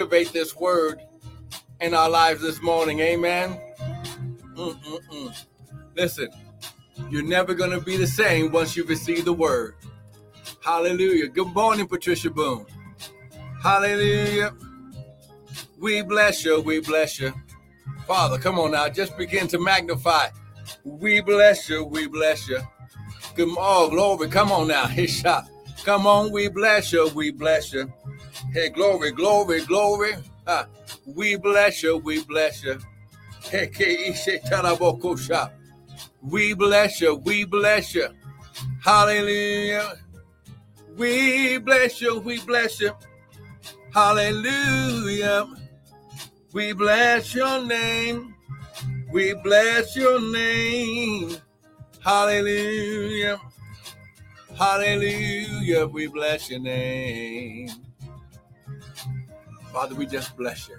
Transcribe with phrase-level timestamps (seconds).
[0.00, 0.98] activate this word
[1.82, 3.00] in our lives this morning.
[3.00, 3.60] Amen.
[4.56, 5.44] Mm-mm-mm.
[5.94, 6.28] Listen,
[7.10, 9.74] you're never going to be the same once you receive the word.
[10.64, 11.28] Hallelujah.
[11.28, 12.64] Good morning, Patricia Boone.
[13.62, 14.54] Hallelujah.
[15.78, 16.62] We bless you.
[16.62, 17.34] We bless you.
[18.06, 18.88] Father, come on now.
[18.88, 20.28] Just begin to magnify.
[20.82, 21.84] We bless you.
[21.84, 22.60] We bless you.
[23.34, 24.30] Good oh, glory.
[24.30, 24.86] Come on now.
[24.86, 25.50] His shot.
[25.84, 26.32] Come on.
[26.32, 27.10] We bless you.
[27.14, 27.92] We bless you.
[28.52, 30.14] Hey, glory, glory, glory.
[30.44, 30.66] Ah,
[31.06, 31.98] we bless you.
[31.98, 32.80] We bless you.
[33.44, 33.70] Hey,
[36.22, 37.14] we bless you.
[37.14, 38.08] We bless you.
[38.84, 39.94] Hallelujah.
[40.96, 42.18] We bless you.
[42.18, 42.90] We bless you.
[43.94, 45.46] Hallelujah.
[46.52, 48.34] We bless your name.
[49.12, 51.36] We bless your name.
[52.00, 53.40] Hallelujah.
[54.58, 55.86] Hallelujah.
[55.86, 57.89] We bless your name.
[59.72, 60.76] Father, we just bless you.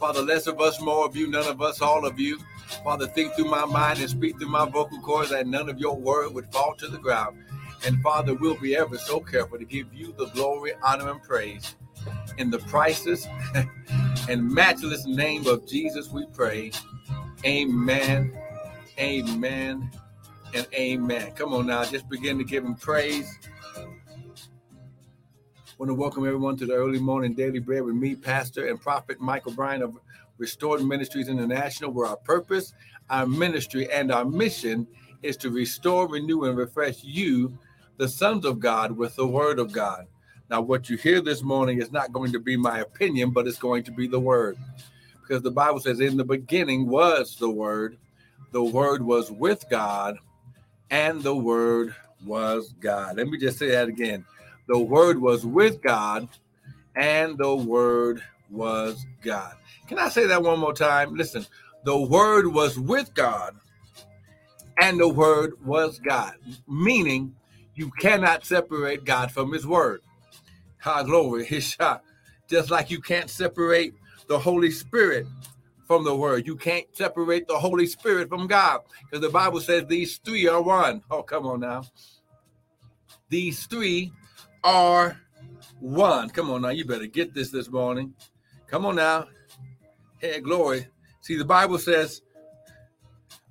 [0.00, 2.38] Father, less of us, more of you, none of us, all of you.
[2.82, 5.96] Father, think through my mind and speak through my vocal cords that none of your
[5.96, 7.38] word would fall to the ground.
[7.86, 11.76] And Father, we'll be ever so careful to give you the glory, honor, and praise.
[12.38, 13.26] In the priceless
[14.28, 16.72] and matchless name of Jesus, we pray.
[17.44, 18.36] Amen,
[18.98, 19.90] amen,
[20.54, 21.32] and amen.
[21.32, 23.38] Come on now, just begin to give him praise.
[25.76, 29.20] Want to welcome everyone to the early morning daily bread with me, Pastor and Prophet
[29.20, 29.98] Michael Bryan of
[30.38, 32.74] Restored Ministries International, where our purpose,
[33.10, 34.86] our ministry, and our mission
[35.24, 37.58] is to restore, renew, and refresh you,
[37.96, 40.06] the sons of God, with the word of God.
[40.48, 43.58] Now, what you hear this morning is not going to be my opinion, but it's
[43.58, 44.56] going to be the word.
[45.22, 47.98] Because the Bible says, In the beginning was the word,
[48.52, 50.18] the word was with God,
[50.88, 53.16] and the word was God.
[53.16, 54.24] Let me just say that again.
[54.66, 56.28] The word was with God,
[56.96, 59.54] and the word was God.
[59.88, 61.14] Can I say that one more time?
[61.14, 61.46] Listen,
[61.84, 63.54] the word was with God
[64.78, 66.34] and the word was God,
[66.68, 67.34] meaning
[67.74, 70.00] you cannot separate God from his word.
[70.80, 72.02] Ha glory, his shot.
[72.48, 73.94] Just like you can't separate
[74.28, 75.26] the Holy Spirit
[75.86, 76.46] from the word.
[76.46, 80.62] You can't separate the Holy Spirit from God because the Bible says these three are
[80.62, 81.02] one.
[81.10, 81.84] Oh, come on now.
[83.28, 84.12] These three
[84.64, 85.20] are
[85.78, 86.30] one.
[86.30, 86.70] Come on now.
[86.70, 88.14] You better get this this morning.
[88.66, 89.28] Come on now.
[90.18, 90.88] Hey, glory.
[91.20, 92.22] See, the Bible says,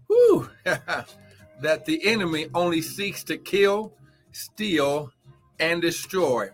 [0.07, 3.93] whew, that the enemy only seeks to kill,
[4.31, 5.11] steal,
[5.59, 6.49] and destroy.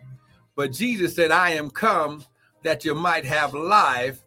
[0.55, 2.23] But Jesus said, I am come
[2.63, 4.19] that you might have life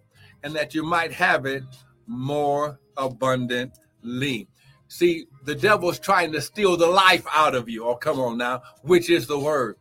[0.42, 1.62] and that you might have it
[2.06, 4.48] more abundantly.
[4.88, 7.86] See, the devil's trying to steal the life out of you.
[7.86, 9.76] Oh, come on now, which is the word.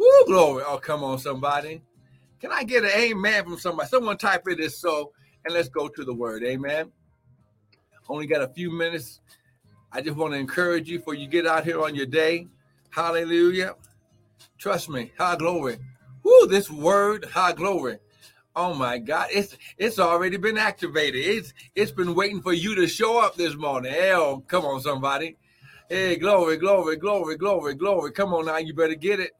[0.00, 0.64] Woo, glory.
[0.66, 1.82] Oh, come on, somebody.
[2.40, 3.86] Can I get an amen from somebody?
[3.90, 5.12] Someone type it it is so,
[5.44, 6.42] and let's go to the word.
[6.42, 6.90] Amen.
[8.08, 9.20] Only got a few minutes.
[9.92, 12.48] I just want to encourage you for you get out here on your day.
[12.88, 13.74] Hallelujah.
[14.56, 15.12] Trust me.
[15.18, 15.76] High glory.
[16.22, 17.98] Whoo, this word, high glory.
[18.56, 21.24] Oh my God, it's it's already been activated.
[21.24, 23.92] It's it's been waiting for you to show up this morning.
[23.92, 25.36] Hell, come on, somebody.
[25.88, 28.12] Hey, glory, glory, glory, glory, glory.
[28.12, 29.32] Come on now, you better get it.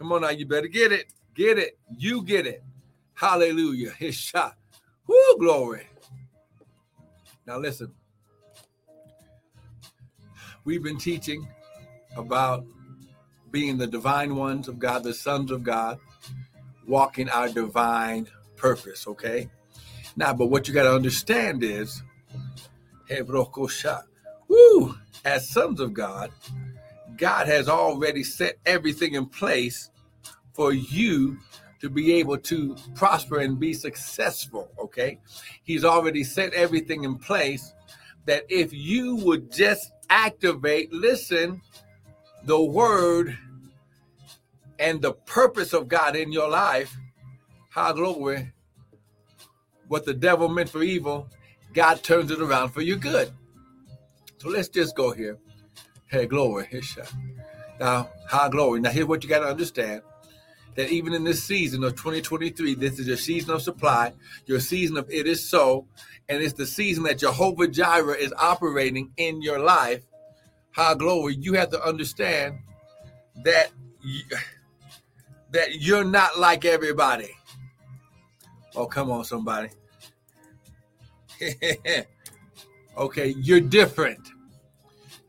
[0.00, 1.12] Come on now, you better get it.
[1.34, 1.78] Get it.
[1.98, 2.64] You get it.
[3.12, 3.90] Hallelujah.
[3.90, 4.56] His shot.
[5.06, 5.86] Whoo, glory.
[7.46, 7.92] Now listen.
[10.64, 11.46] We've been teaching
[12.16, 12.64] about
[13.50, 15.98] being the divine ones of God, the sons of God,
[16.86, 19.50] walking our divine purpose, okay?
[20.16, 22.02] Now, but what you got to understand is,
[24.48, 24.94] woo,
[25.26, 26.30] as sons of God,
[27.20, 29.90] God has already set everything in place
[30.54, 31.38] for you
[31.80, 34.70] to be able to prosper and be successful.
[34.78, 35.18] Okay.
[35.62, 37.74] He's already set everything in place
[38.24, 41.60] that if you would just activate, listen,
[42.44, 43.36] the word
[44.78, 46.96] and the purpose of God in your life,
[47.68, 48.50] how glory,
[49.88, 51.28] what the devil meant for evil,
[51.74, 53.30] God turns it around for your good.
[54.38, 55.38] So let's just go here.
[56.10, 56.66] Hey, glory.
[57.78, 58.80] Now, high glory.
[58.80, 60.02] Now, here's what you got to understand
[60.74, 64.12] that even in this season of 2023, this is your season of supply,
[64.44, 65.86] your season of it is so,
[66.28, 70.02] and it's the season that Jehovah Jireh is operating in your life.
[70.72, 72.58] High glory, you have to understand
[73.44, 73.70] that
[74.02, 74.22] you,
[75.52, 77.30] that you're not like everybody.
[78.74, 79.68] Oh, come on, somebody.
[82.98, 84.32] okay, you're different.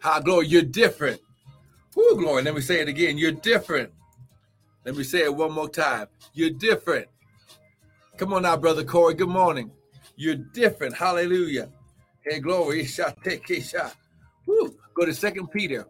[0.02, 1.22] High glory, you're different.
[1.96, 2.42] Whoo, glory.
[2.44, 3.18] Let me say it again.
[3.18, 3.92] You're different.
[4.84, 6.08] Let me say it one more time.
[6.34, 7.08] You're different.
[8.18, 9.14] Come on now, brother Corey.
[9.14, 9.72] Good morning.
[10.16, 10.96] You're different.
[10.96, 11.70] Hallelujah.
[12.26, 12.88] Hey, glory.
[14.48, 14.76] Woo.
[14.96, 15.86] Go to Second Peter,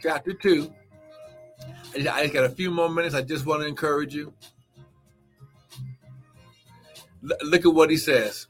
[0.00, 0.72] chapter two.
[1.94, 3.14] I just got a few more minutes.
[3.14, 4.32] I just want to encourage you.
[7.22, 8.48] L- look at what he says.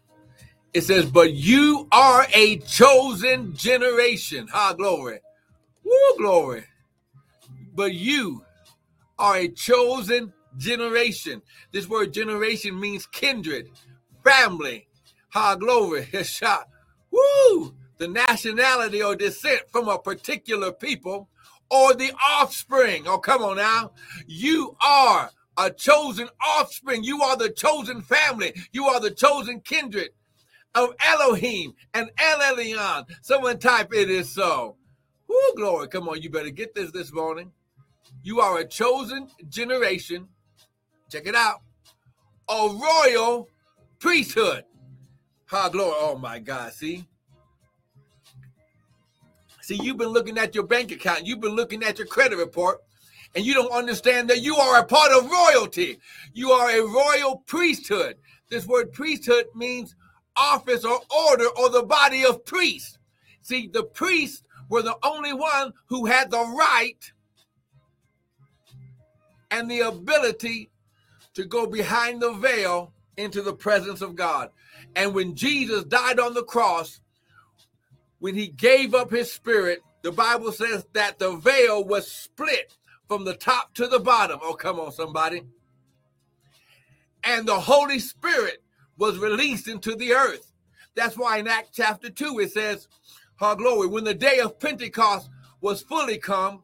[0.72, 5.20] It says, "But you are a chosen generation." Ha, glory.
[5.84, 6.64] Woo, glory.
[7.74, 8.44] But you
[9.18, 11.42] are a chosen generation.
[11.72, 13.70] This word generation means kindred,
[14.24, 14.88] family.
[15.30, 16.06] Ha, glory.
[16.24, 16.68] Shot.
[17.10, 17.74] Woo!
[17.98, 21.28] The nationality or descent from a particular people
[21.70, 23.06] or the offspring.
[23.06, 23.92] Oh, come on now.
[24.26, 27.04] You are a chosen offspring.
[27.04, 28.54] You are the chosen family.
[28.72, 30.10] You are the chosen kindred
[30.74, 33.06] of Elohim and El Elyon.
[33.22, 34.76] Someone type it is so.
[35.28, 35.88] Whoo, glory.
[35.88, 37.52] Come on, you better get this this morning.
[38.22, 40.28] You are a chosen generation.
[41.10, 41.62] Check it out.
[42.48, 43.48] A royal
[43.98, 44.64] priesthood.
[45.46, 45.94] Ha, glory.
[45.96, 46.72] Oh, my God.
[46.72, 47.06] See?
[49.62, 52.80] See, you've been looking at your bank account, you've been looking at your credit report,
[53.36, 55.98] and you don't understand that you are a part of royalty.
[56.32, 58.16] You are a royal priesthood.
[58.48, 59.94] This word priesthood means
[60.36, 62.98] office or order or the body of priests.
[63.42, 67.12] See, the priests were the only one who had the right
[69.50, 70.70] and the ability
[71.34, 74.50] to go behind the veil into the presence of God.
[74.96, 77.00] And when Jesus died on the cross,
[78.18, 82.76] when he gave up his spirit, the Bible says that the veil was split
[83.08, 84.38] from the top to the bottom.
[84.42, 85.42] Oh, come on, somebody.
[87.24, 88.62] And the Holy Spirit
[89.00, 90.52] was released into the earth.
[90.94, 92.86] That's why in Acts chapter 2 it says,
[93.36, 95.30] How glory, when the day of Pentecost
[95.62, 96.62] was fully come,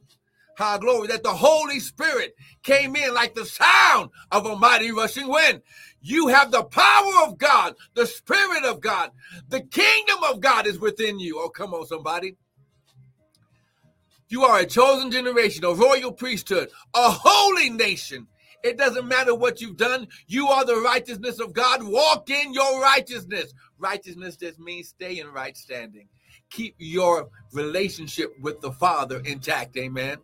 [0.58, 5.28] how glory, that the Holy Spirit came in like the sound of a mighty rushing
[5.28, 5.62] wind.
[6.02, 9.10] You have the power of God, the Spirit of God,
[9.48, 11.40] the kingdom of God is within you.
[11.40, 12.36] Oh, come on, somebody.
[14.28, 18.26] You are a chosen generation, a royal priesthood, a holy nation.
[18.66, 20.08] It doesn't matter what you've done.
[20.26, 21.82] You are the righteousness of God.
[21.84, 23.54] Walk in your righteousness.
[23.78, 26.08] Righteousness just means stay in right standing.
[26.50, 29.76] Keep your relationship with the Father intact.
[29.76, 30.18] Amen.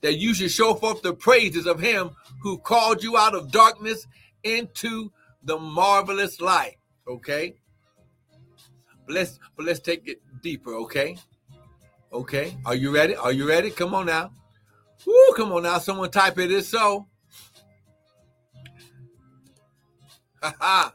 [0.00, 2.10] That you should show forth the praises of Him
[2.40, 4.08] who called you out of darkness
[4.42, 5.12] into
[5.44, 6.78] the marvelous light.
[7.06, 7.54] Okay.
[9.06, 10.74] But let's but let's take it deeper.
[10.74, 11.16] Okay.
[12.12, 12.56] Okay.
[12.66, 13.14] Are you ready?
[13.14, 13.70] Are you ready?
[13.70, 14.32] Come on now.
[15.06, 15.78] Woo, come on now.
[15.78, 17.06] Someone type it is so.
[20.42, 20.94] Ha ha.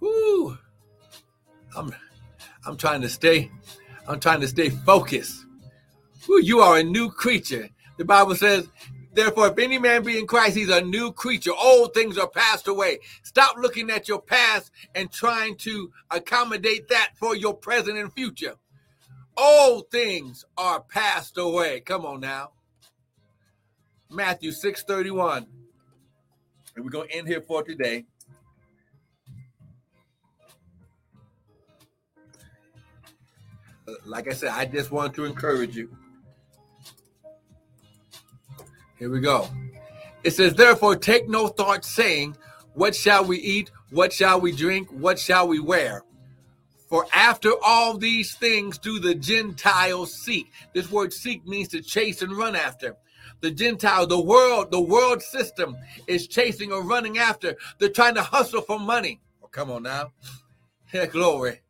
[0.00, 0.58] Woo.
[1.76, 1.94] I'm
[2.66, 3.50] I'm trying to stay,
[4.08, 5.44] I'm trying to stay focused.
[6.28, 7.68] Woo, you are a new creature.
[7.98, 8.68] The Bible says,
[9.12, 11.52] therefore, if any man be in Christ, he's a new creature.
[11.52, 13.00] Old things are passed away.
[13.22, 18.54] Stop looking at your past and trying to accommodate that for your present and future.
[19.36, 21.80] Old things are passed away.
[21.80, 22.52] Come on now.
[24.10, 25.46] Matthew 6:31.
[26.74, 28.04] And we're going to end here for today.
[33.86, 35.96] Uh, like I said, I just want to encourage you.
[38.98, 39.48] Here we go.
[40.22, 42.36] It says, Therefore, take no thought, saying,
[42.74, 43.70] What shall we eat?
[43.90, 44.88] What shall we drink?
[44.90, 46.02] What shall we wear?
[46.88, 50.50] For after all these things do the Gentiles seek.
[50.74, 52.96] This word seek means to chase and run after
[53.40, 55.76] the Gentile, the world, the world system
[56.06, 57.56] is chasing or running after.
[57.78, 59.20] They're trying to hustle for money.
[59.42, 60.12] Oh, come on now.
[60.92, 61.60] Yeah, glory.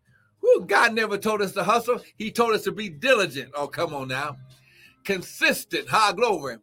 [0.42, 2.02] Woo, God never told us to hustle.
[2.18, 3.52] He told us to be diligent.
[3.54, 4.37] Oh, come on now.
[5.02, 5.88] Consistent.
[5.88, 6.59] High glory.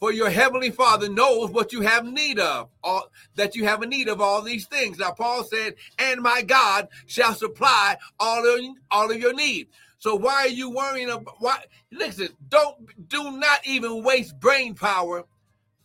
[0.00, 3.86] For your heavenly Father knows what you have need of, all, that you have a
[3.86, 4.98] need of all these things.
[4.98, 8.60] Now, Paul said, and my God shall supply all of,
[8.90, 9.68] all of your need.
[9.98, 15.24] So why are you worrying about why listen, don't do not even waste brain power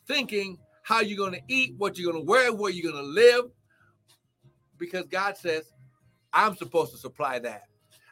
[0.07, 3.09] thinking how you're going to eat, what you're going to wear, where you're going to
[3.09, 3.45] live
[4.77, 5.71] because God says
[6.31, 7.63] I'm supposed to supply that.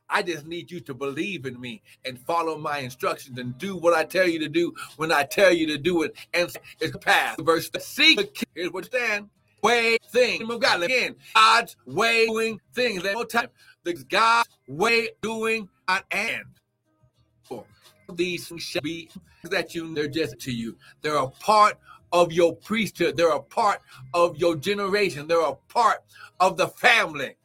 [0.09, 3.93] I just need you to believe in me and follow my instructions and do what
[3.93, 6.15] I tell you to do when I tell you to do it.
[6.33, 7.37] And it's path.
[7.39, 8.45] Verse seek.
[8.53, 9.29] Here's what stand.
[9.63, 10.83] Way thing of God.
[10.83, 13.03] Again, God's way doing things.
[13.03, 13.47] That more time.
[13.83, 15.69] The God's way doing
[16.11, 16.45] and
[17.43, 17.65] for
[18.13, 19.09] these shall be
[19.43, 20.77] that you they're just to you.
[21.01, 21.77] They're a part
[22.11, 23.17] of your priesthood.
[23.17, 23.81] They're a part
[24.13, 25.27] of your generation.
[25.27, 26.03] They're a part
[26.39, 27.35] of the family.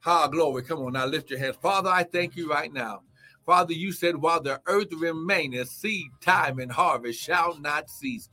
[0.00, 0.62] Ha, glory.
[0.62, 1.56] Come on now, lift your hands.
[1.60, 3.02] Father, I thank you right now
[3.46, 8.28] Father, you said, while the earth remaineth, seed time and harvest shall not cease.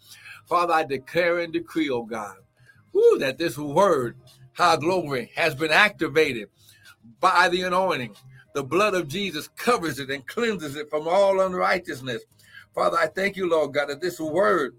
[0.48, 2.38] Father, I declare and decree, oh God,
[2.92, 4.18] whoo, that this word,
[4.54, 6.50] high glory, has been activated
[7.20, 8.16] by the anointing.
[8.54, 12.24] The blood of Jesus covers it and cleanses it from all unrighteousness.
[12.74, 14.76] Father, I thank you, Lord God, that this word,